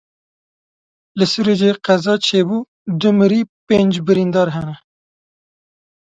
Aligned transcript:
Li 1.19 1.25
Sirûcê 1.31 1.71
qeza 1.85 2.15
çê 2.25 2.41
bû 2.47 2.59
du 2.99 3.09
mirî, 3.17 3.41
pênc 3.67 3.93
birîndar 4.07 4.49
hene. 4.55 4.75